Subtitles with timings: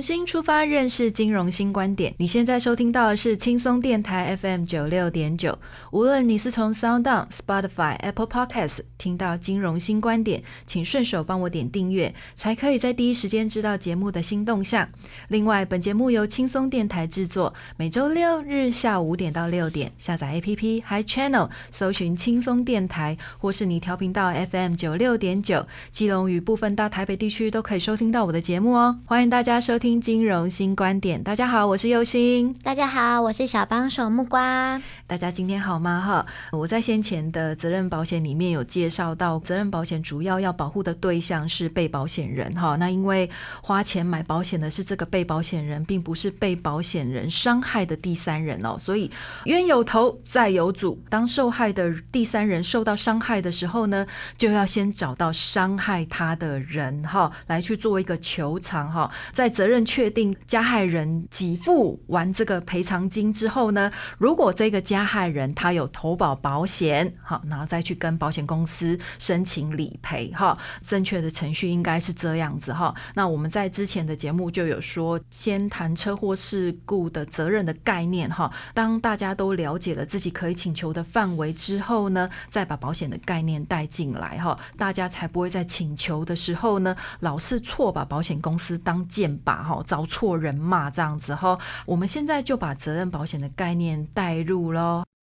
[0.00, 2.14] 重新出发，认识金融新观点。
[2.16, 5.58] 你现在收听到的是轻松电台 FM 九六点九。
[5.92, 14.88] 无论你是从 Sound On、Spotify、Apple Podcasts 听到金融新观点，请顺手帮我点订阅，才可以在第一时间知道节目的新动向。
[15.28, 28.98] 另外，本节目由轻松电台制作，每周六日下午五点到六点，下载 APP Hi Channel，搜寻轻松电台，或是你调频道 FM 九六点九，基隆与部分大台北地区都可以收听到我的节目哦。
[29.04, 29.78] 欢迎大家收。
[29.80, 32.54] 听金融新观点，大家好，我是佑星。
[32.62, 34.82] 大家好，我是小帮手木瓜。
[35.10, 36.00] 大家今天好吗？
[36.00, 42.54] 哈，我在先前的责任保险里面有介绍到，责任保险主要要保护的对象是被保险人。
[42.54, 43.28] 哈，那因为
[43.60, 48.76] 花钱买保险的是这个被保险人，并不是被保险人伤害的第三人哦。
[48.78, 49.10] 所以
[49.46, 54.06] 冤有头债有主，当受害的第三人受到伤害的时候呢，
[54.38, 72.94] 就要先找到伤害他的人哈，来去做一个求偿哈，在责任确定加害人给付完这个赔偿金之后呢，如果这个加害人他有投保保险，好，然后再去跟保险公司申请理赔，哈，正确的程序应该是这样子，哈。
[73.14, 78.52] 那我们在之前的节目就有说，先谈车祸事故的责任的概念，哈。
[78.74, 89.60] 当大家都了解了自己可以请求的范围之后呢，再把保险的概念带进来，哈，大家才不会在请求的时候呢，老是错把保险公司当箭靶。
[89.62, 94.89] 哈，找错人骂这样子哈，我们现在就把责任保险的概念带入喽。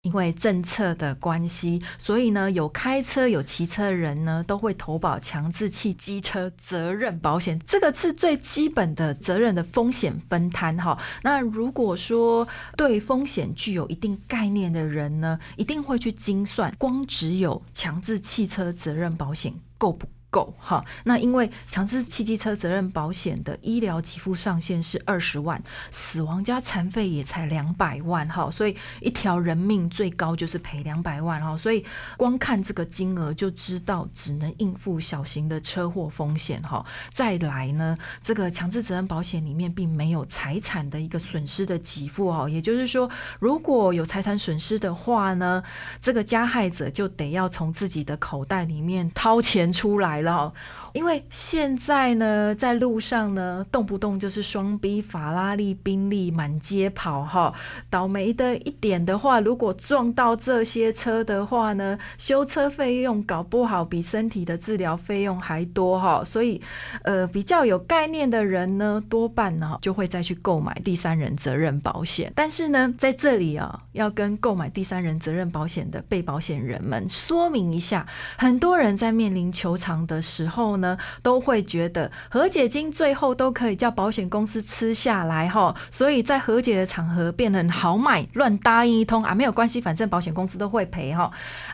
[0.02, 7.56] 因为政策的关系，所以呢，有开车有骑车的人呢，都会投保强制汽机车责任保险。
[7.64, 10.98] 这个是最基本的责任的风险分摊哈。
[11.22, 20.08] 那如果说对风险具有一定概念的人呢，一定会去精算，光只有强制汽车责任保险够不？
[20.32, 31.84] 够哈，那因为强制汽机车责任保险的医疗给付上限是二十万，死亡加残废也才两百万哈，所以一条人命最高就是赔两百万哈，所以
[32.16, 36.82] 光看这个金额就知道只能应付小型的车祸风险哈。
[37.12, 45.62] 再来呢，这个强制责任保险里面并没有财产的一个损失的给付哦，也就是说，如果有财产损失的话呢，
[46.00, 50.21] 这个加害者就得要从自己的口袋里面掏钱出来。
[50.22, 50.52] 了，
[50.92, 57.52] 因为现在呢，在路上呢，动不动就是双 B、法拉利、宾利满街跑哈。
[57.90, 66.22] 倒霉的一点的话，如果撞到这些车的话呢，修车费用搞不好比身体的治疗费用还多哈。
[66.24, 66.62] 所以，
[67.02, 72.32] 呃，比较有概念的人呢，多半呢就会再去购买第三人责任保险。
[72.36, 78.06] 但是呢，在这里啊，要跟购买第三人责任保险的被保险人们说明一下，
[78.38, 80.12] 很多人在面临求偿的。
[80.12, 91.30] 的时候呢，呢都会觉得和解金最后都可以叫保险公司吃下来哈，所以在和解的场合变得很豪迈，乱答应一通啊，没有关系，反正保险公司都会赔哈。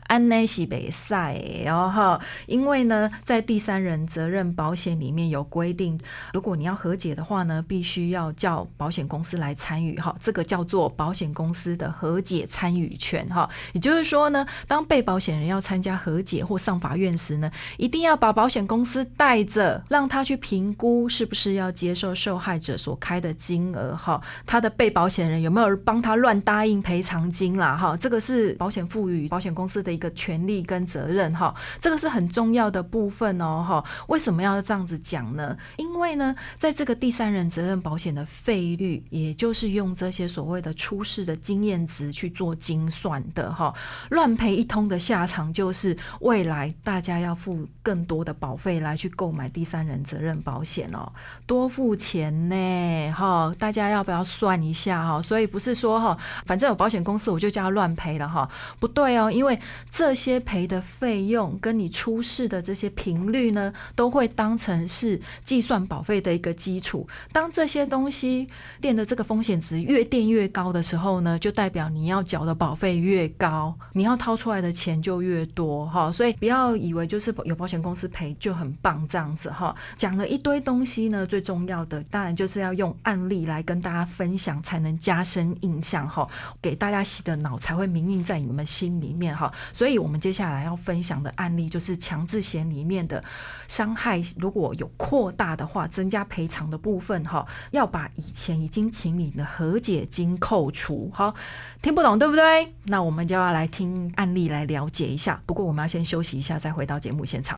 [0.06, 5.98] 安内西北塞，然后因为呢，在第三人责任保险里面有规定，
[6.32, 13.48] 如果你要和解的话呢，必须要叫保险公司来参与哈，这个叫做保险公司的和解参与权哈。
[13.72, 29.98] 也就是说呢，当被保险人要参加和解或上法院时呢，一定要把保险公司带着，让他去评估是不是要接受受害者所开的金额哈，他的被保险人有没有帮他乱答应赔偿金啦哈，这个是保险赋予保险公司的。
[29.98, 33.84] 一个权利跟责任哈，这个是很重要的部分哦哈。
[34.06, 35.56] 为什么要这样子讲呢？
[35.76, 43.74] 因为呢，在这个第三人责任保险的费率，也就是用这些所谓的出事的经验值去做精算的哈。
[44.10, 51.12] 乱赔一通的下场，就是未来大家要付更多的保费来来去购买第三人责任保险哦，
[51.46, 55.22] 多付钱呢，哈，大家要不要算一下哈？
[55.22, 58.48] 所以不是说哈，反正有保险公司我就叫他乱赔了哈，
[58.78, 59.58] 不对哦，因为
[59.90, 67.06] 这些赔的费用跟你出事的这些频率呢，都会当成是计算保费的一个基础。
[67.32, 68.48] 当这些东西
[68.80, 76.10] 垫的这个风险值越垫越高的时候呢，就代表你要缴的保费越高，你要掏出来的钱就越多哈。
[76.10, 79.74] 所以不要以为就是有保险公司赔就很棒这样子哈。
[79.96, 86.28] 讲了一堆东西呢，最重要的当然就是要用案例来跟大家分享，才能加深印象哈，
[86.62, 89.52] 给大家洗的脑才会铭印在你们心里面哈。
[89.72, 93.22] 所以我们接下来要分享的案例就是强制险里面的
[93.66, 101.10] 伤害，如果有扩大的话，增加赔偿的部分哈，要把以前已经请你的和解金扣除。
[101.12, 101.34] 哈，
[101.82, 102.72] 听不懂对不对？
[102.84, 105.42] 那我们就要来听案例来了解一下。
[105.44, 107.57] 不过我们要先休息一下，再回到节目现场。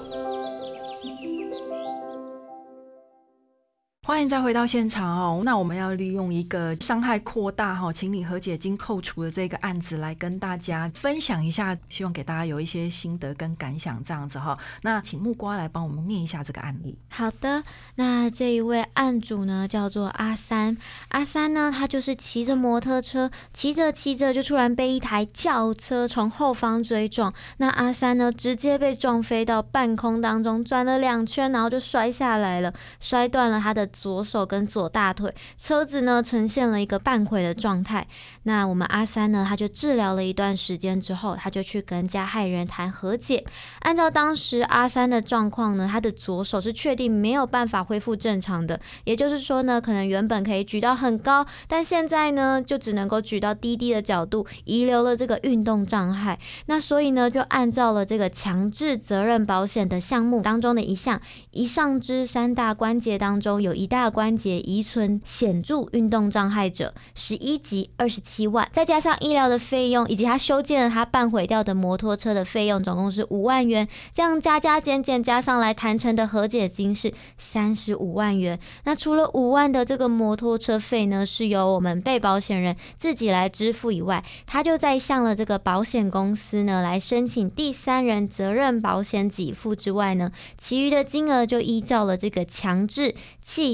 [4.11, 5.41] 欢迎再回到现场哦。
[5.45, 14.59] 那我们要利用一个伤害扩大哈，请你和解金扣除的这个案子来跟大家分享一下，希望给大家有一些心得跟感想这样子哈。
[14.81, 16.97] 那请木瓜来帮我们念一下这个案例。
[17.07, 17.63] 好的，
[17.95, 20.75] 那这一位案主呢叫做阿三，
[21.07, 33.89] 阿三呢他就是骑着摩托车，骑着骑着就突然被一台轿车从后方追撞，那阿三呢直接被撞飞到半空当中，转了两圈，然后就摔下来了，摔断了他的。
[34.01, 38.07] 左手跟左大腿，车子呢呈现了一个半毁的状态。
[38.43, 43.45] 那我们阿三呢，他就治疗了一段时间之后，他就去跟加害人谈和解。
[43.81, 56.39] 按照当时阿三的状况呢，他的左手是确定没有办法恢复正常的，也就是说呢，可能原本可以举到很高，但现在呢就只能够举到低低的角度，遗留了这个运动障碍。
[56.65, 61.21] 那所以呢，就按照了这个强制责任保险的项目当中的一项，
[61.51, 63.80] 一上肢三大关节当中有一。
[63.81, 73.87] 一大关节遗存显著运动障碍者，十一级二十七万，再加上医疗的费用，以及他修建了他半毁掉的摩托车的费用，总共是五万元。
[74.13, 78.59] 这样加加减减加上来，谈成的和解金是三十五万元。
[78.83, 93.15] 那除了五万的这个摩托车费呢，是由我们被保险人自己来支付以外，他就在向了这个保险公司呢来申请第三人责任保险给付之外呢，其余的金额就依照了这个强制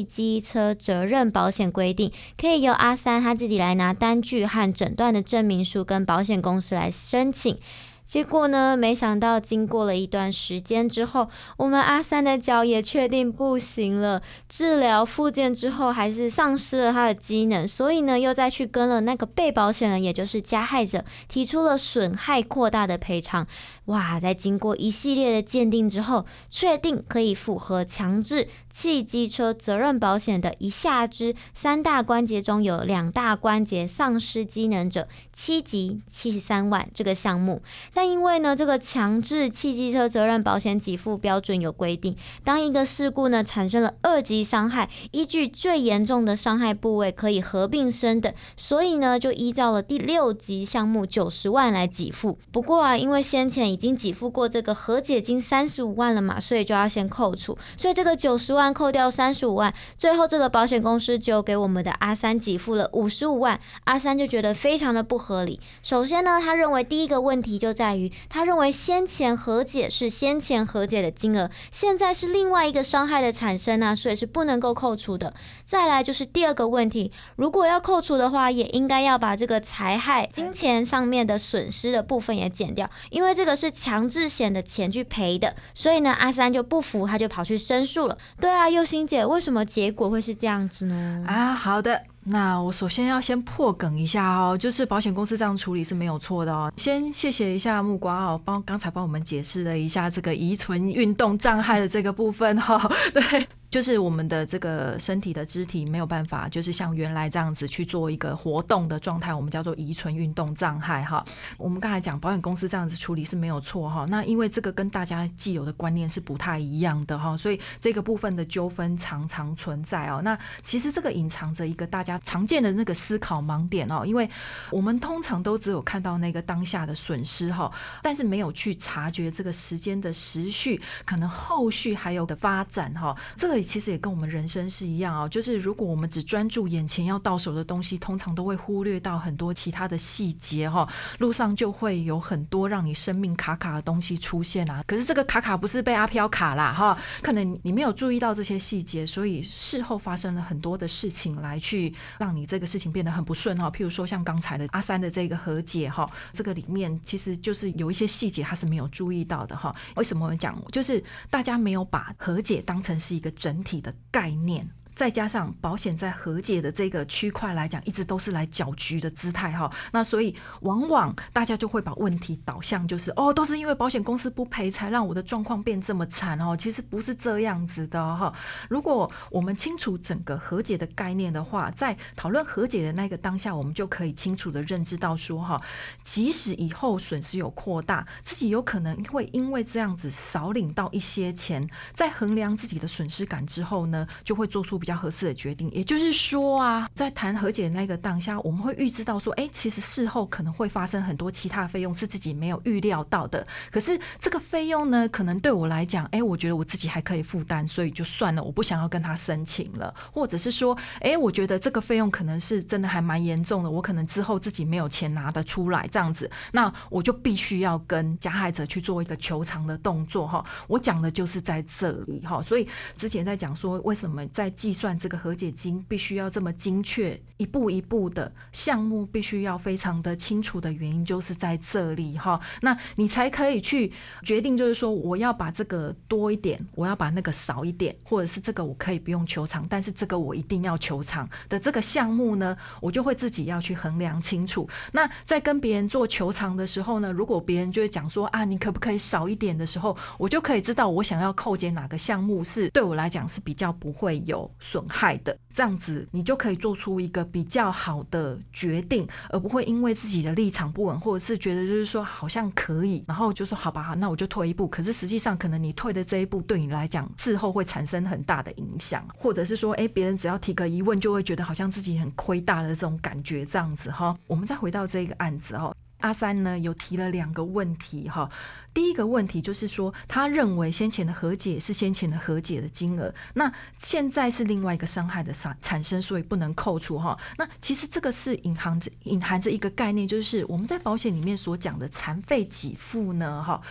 [0.03, 7.57] 机车责任保险规定，可以由阿三他自己来拿单据和诊断的证明书，跟保险公司来申请。
[8.07, 8.77] 结果呢？
[8.77, 11.27] 没想到经过了一段时间之后，
[11.57, 14.21] 我们阿三的脚也确定不行了。
[14.47, 23.45] 治疗复健之后，还是丧失了他的机能，所以呢，又再去跟了那个被保险人，也就是加害者，提出了损害扩大的赔偿。
[23.85, 37.61] 哇，在经过一系列的鉴定之后，确定可以符合强制汽机车责任保险的一下肢三大关节中有两大关节丧失机能者，七级七十三万这个项目。
[37.97, 52.37] 但因为呢，这个强制汽机车责任保险给付标准有规定，当一个事故呢产生了二级伤害，依据最严重的伤害部位可以合并升等，所以呢就依照了第六级项目九十万来给付。
[52.51, 63.59] 不过啊，因为先前已经给付过这个和解金三十五万了嘛，所以就要先扣除，所以这个九十万扣掉三十五万，最后这个保险公司就给我们的阿三给付了五十五万。
[63.85, 65.59] 阿三就觉得非常的不合理。
[65.81, 67.86] 首先呢，他认为第一个问题就在。
[67.87, 75.33] 在于他认为先前和解是先前和解的金额，现在是另外一个伤害的产生啊，所以是不能够扣除的。
[75.63, 88.17] 再来就是第二个问题，如果要扣除的话，也应该要把这个财害、金钱上面的损失的部分也减掉，因为这个是强制险的钱去赔的，所以呢，阿三就不服，他就跑去申诉了。
[88.41, 91.23] 对啊，佑心姐，为什么结果会是这样子呢？
[91.25, 92.03] 啊，好的。
[92.29, 96.71] 那我首先要先破梗一下哦，就是保险公司这样处理是没有错的哦。
[96.77, 102.77] 先谢谢一下木瓜哦，帮刚才帮我们解释了一下这个遗存运动障碍的这个部分哈，
[103.13, 103.47] 对。
[103.69, 111.23] 就是我们的这个身体的肢体没有办法，就是像原来这样子去做一个活动的状态，我们叫做遗存运动障碍哈。
[111.57, 114.05] 我们刚才讲保险公司这样子处理是没有错哈。
[114.09, 120.21] 那因为这个跟大家既有的观念是不太一样的哈，所以这个部分的纠纷常常存在哦。
[120.23, 124.29] 那其实这个隐藏着一个大家常见的那个思考盲点哦，因为
[124.71, 127.69] 我们通常都只有看到那个当下的损失哈，
[128.01, 133.15] 但是没有去察觉这个时间的时序，可能后续还有的发展哈。
[133.35, 140.87] 这个其实也跟我们人生是一样啊，就是如果我们只专注眼前要到手的东西，通常都会忽略到很多其他的细节哈。
[141.19, 144.83] 路上就会有很多让你生命卡卡的东西出现啊。
[144.87, 153.69] 可是这个卡卡不是被阿飘卡啦哈，可能你没有注意到这些细节，所以事后发生了很多的事情来去让你这个事情变得很不顺哈。
[153.71, 159.75] 譬如说像刚才的阿三的这个和解哈，这个里面其实就是有一些细节他是没有注意到的哈。
[159.95, 160.57] 为什么讲？
[160.71, 164.69] 就是大家没有把和解当成是一个整体的概念。
[164.97, 178.33] 再加上保险在和解的这个区块来讲，一直都是来搅局的姿态哈，那所以往往大家就会把问题导向就是哦，都是因为保险公司不赔才让我的状况变这么惨哦，其实不是这样子的哈。
[178.67, 185.61] 如果我们清楚整个和解的概念的话，在讨论和解的那个当下，我们就可以清楚的认知到说哈，
[186.01, 203.45] 即使以后损失有扩大，自己有可能会因为这样子少领到一些钱，在衡量自己的损失感之后呢，就会做出较合适的决定，也就是说啊，在谈和解的那个当下，我们会预知到说，哎，其实事后可能会发生很多其他费用是自己没有预料到的。
[203.71, 209.93] 可是这个费用呢，可能对我来讲，哎，我觉得我自己还可以负担，所以就算了，我不想要跟他申请了。
[210.11, 220.45] 或者是说，哎，我觉得这个费用可能是真的还蛮严重的，我可能之后自己没有钱拿得出来，这样子，那我就必须要跟加害者去做一个求偿的动作哈。
[220.67, 232.39] 我讲的就是在这里哈，所以之前在讲说，为什么在计算这个和解金必须要这么精确，一步一步的项目必须要非常的清楚的原因，就是在这里哈。
[232.61, 233.91] 那你才可以去
[234.23, 244.69] 决定，就是说我要把这个多一点，我要把那个少一点，或者是这个我可以不用求偿，但是这个我一定要求偿的这个项目呢，我就会自己要去衡量清楚。
[244.91, 255.17] 那在跟别人做求偿的时候呢，如果别人就会讲说啊，你可不可以少一点的时候，我就可以知道我想要扣减哪个项目是对我来讲是比较不会有损害。
[255.23, 264.67] 的这样子，你就可以做出一个比较好的决定，而不会因为自己的立场不稳，或者是觉得就是说好像可以，然后就说好吧，那我就退一步。
[264.67, 274.15] 可是实际上，可能你退的这一步对你来讲，事后会产生很大的影响，或者是说，哎，别人只要提个疑问，就会觉得好像自己很亏大的这种感觉，这样子哈。
[274.27, 275.73] 我们再回到这个案子哈。
[275.99, 278.29] 阿三呢有提了两个问题哈，
[278.73, 287.17] 第一个问题就是说，他认为先前的和解是先前的和解的金额，那现在是另外一个伤害的产产生，所以不能扣除哈。
[287.37, 293.61] 那其实这个是隐含着隐含着一个概念，就是我们在保险里面所讲的残废给付呢哈。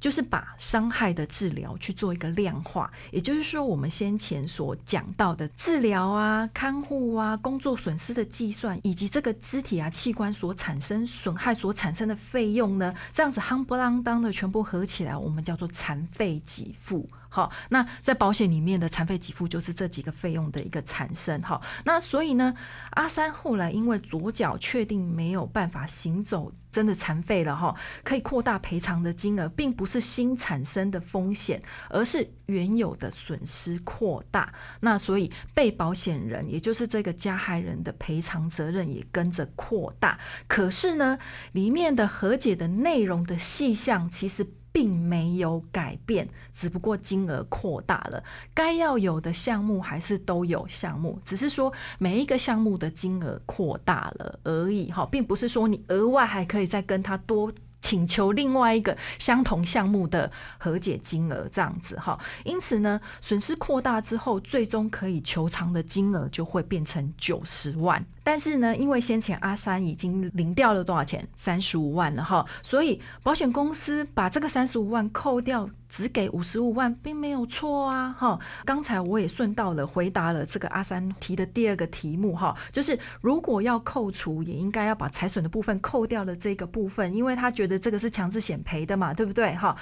[0.00, 17.06] 就是把伤害的治疗去做一个量化，也就是说，我们先前所讲到的治疗啊、看护啊、工作损失的计算，以及这个肢体啊器官所产生损害所产生的费用呢，这样子夯不啷当的全部合起来，我们叫做残废给付。
[17.32, 21.40] 好，那在保险里面的残废给付就是这几个费用的一个产生。
[21.42, 22.54] 好，那所以呢，
[22.90, 34.52] 阿三后来因为左脚确定没有办法行走，真的残废了哈，可以扩大赔偿的金额，并不是新产生的风险，而是原有的损失扩大。
[34.80, 40.18] 那所以被保险人，也就是这个加害人的赔偿责任也跟着扩大。
[40.48, 41.16] 可是呢，
[41.52, 44.44] 里面的和解的内容的细项其实。
[44.72, 48.22] 并没有改变，只不过金额扩大了。
[48.54, 54.90] 该要有的项目还是都有项目，只是说每一个项目的金额扩大了而已。
[54.90, 57.52] 哈，并不是说你额外还可以再跟他多。
[57.82, 62.16] 请求另外一个相同项目的和解金额，这样子哈。
[62.44, 68.04] 因此呢，损失扩大之后，最终可以求偿的金额就会变成九十万。
[68.22, 75.68] 但是呢，因为先前阿三已经领掉了多少钱，三十五万了哈，所以保险公司把这个三十五万扣掉。
[75.92, 78.14] 只给五十五万，并没有错啊！
[78.16, 89.52] 哈，刚才我也顺道了回答了这个阿三提的第二个题目哈，就是如果要扣除，也应该要把财损的部分扣掉了这个部分，因为他觉得这个是强制险赔的嘛，对不对？
[89.56, 89.76] 哈。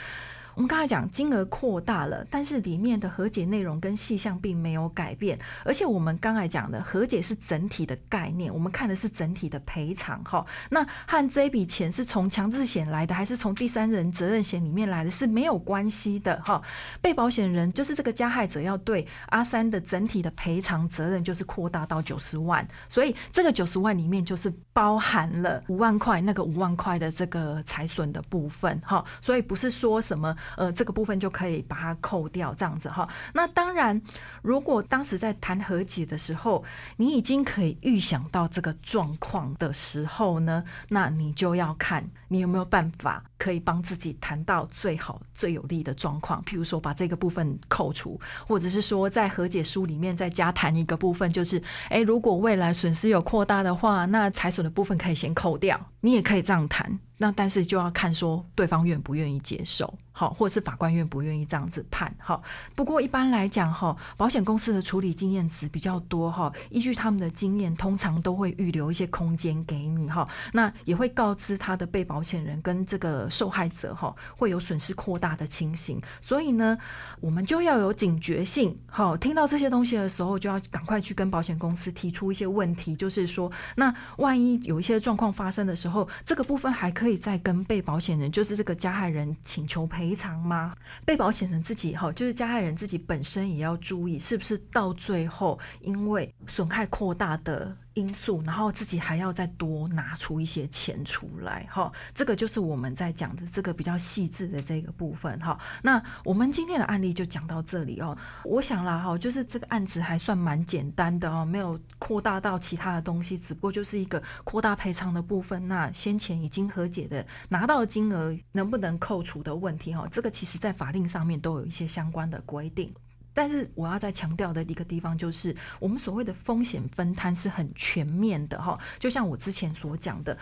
[0.59, 10.45] 我们刚才讲金额扩大了，但是里面的和解内容跟细项并没有改变，而且我们刚才讲的和解是整体的概念，我们看的是整体的赔偿哈。
[10.71, 16.61] 那和这笔钱是从强制险来的，还是从第三人责任险里面来的，是没有关系的哈。
[17.01, 29.05] 被保险人就是这个加害者，要对阿三的整体的赔偿责任就是扩大到九十万，所以这个九十万里面就是包含了五万块那个五万块的这个财损的部分哈。
[29.21, 30.37] 所以不是说什么。
[30.57, 33.09] 呃，这个部分就可以把它扣掉，这样子哈。
[33.35, 34.01] 那当然，
[34.43, 36.65] 如果当时在谈和解的时候，
[36.97, 46.43] 你已经可以预想到这个状况的时候呢，那你就要看你有没有办法可以帮自己谈到最好最有利的状况。
[46.45, 55.79] 譬如说，把这个部分扣除，或者是说在和解书里面再加谈一个部分，就是诶，如果未来损失有扩大的话，那财损的部分可以先扣掉。
[56.01, 56.99] 你也可以这样谈。
[57.21, 62.41] 那但是就要看说对方愿不愿意接受，好，或者是法官愿不愿意这样子判，好。
[62.77, 70.29] 不过一般来讲，哈，保险公司的处理经验值比较多，哈，依据他们的经验，通常都会预留一些空间给你，哈。
[70.53, 76.01] 那也会告知他的被保险人跟这个受害者，哈，会有损失扩大的情形。
[76.21, 76.79] 所以呢，
[77.19, 86.93] 我们就要有警觉性，好，听到这些东西的时候，就要赶快去跟保险公司提出一些问题，就是说，那万一有一些状况发生的时候，然后这个部分还。
[86.99, 90.75] 可以再跟被保险人，就是这个加害人请求赔偿吗？
[91.05, 97.77] 被保险人自己哈，就是加害人自己本身也要注意，是不是到最后因为损害扩大的。
[97.99, 105.59] 因素，然后自己还要再多拿出一些钱出来，哈，这个就是我们在讲的这个比较细致的这个部分，哈。
[105.83, 108.17] 那我们今天的案例就讲到这里哦。
[108.45, 115.67] 我想啦，哈，就是这个案子还算蛮简单的哦，没有扩大到其他的东西，只不过就是一个扩大赔偿的部分。
[115.67, 122.95] 那先前已经和解的拿到金额能不能扣除的问题，哈，这个其实在法令上面都有一些相关的规定。
[123.39, 130.37] 但是我要再强调的一个地方就是，我们所谓的风险分摊是很全面的哈，就像我之前所讲的。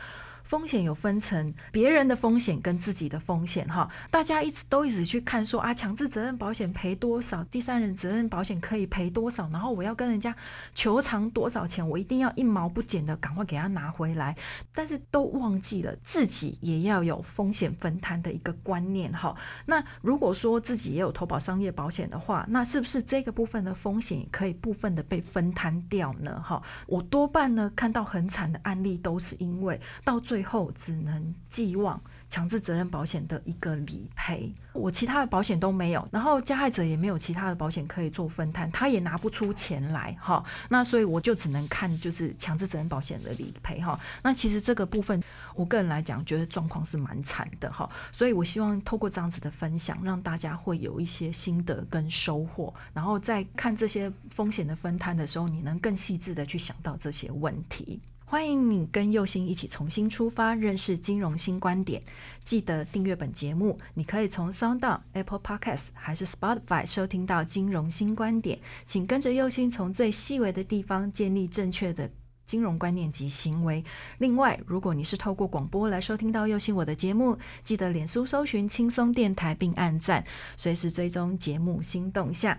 [0.47, 10.35] 风险有分成，别人的风险跟自己的风险哈，大家一直都一直去看说啊，强制责任保险赔多少，第三人责任保险可以赔多少，然后我要跟人家
[10.73, 14.37] 求偿多少钱，我一定要一毛不减的赶快给他拿回来，
[14.73, 19.37] 但是都忘记了自己也要有风险分摊的一个观念哈。
[19.67, 26.41] 那如果说自己也有投保商业保险的话，那是不是这个部分的风险可以部分的被分摊掉呢？
[26.41, 45.23] 哈，我多半呢看到很惨的案例都是因为到最最后只能寄望强制责任保险的一个理赔，我其他的保险都没有，然后加害者也没有其他的保险可以做分摊，他也拿不出钱来，哈，那所以我就只能看就是强制责任保险的理赔，哈，那其实这个部分
[45.55, 58.03] 我个人来讲觉得状况是蛮惨的，哈，所以我希望透过这样子的分享，让大家会有一些心得跟收获，然后在看这些风险的分摊的时候，你能更细致的去想到这些问题。
[58.29, 62.03] 欢迎你跟右星一起重新出发，认识金融新观点。
[62.43, 68.59] 记得订阅本节目，你可以从 Sound、Apple Podcasts 还是 Spotify 收听到金融新观点。
[68.85, 72.11] 请跟着右星从最细微的地方建立正确的
[72.45, 73.85] 金融观念及行为。
[74.19, 80.25] 另外，如果你是透过广播来收听到右星我的节目，记得脸书搜寻轻松电台并按赞，
[80.57, 82.59] 随时追踪节目新动向。